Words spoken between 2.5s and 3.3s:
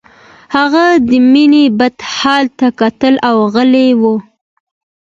ته کتل